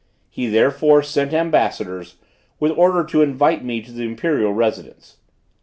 [0.31, 2.15] He therefore sent ambassadors,
[2.59, 5.17] with orders to invite me to the imperial residence.